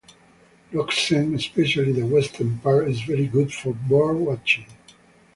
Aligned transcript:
Roxen, 0.73 1.35
especially 1.35 1.91
the 1.91 2.07
western 2.07 2.57
parts, 2.57 2.89
is 2.89 3.01
very 3.03 3.27
good 3.27 3.53
for 3.53 3.71
bird 3.87 4.17
watching. 4.17 4.65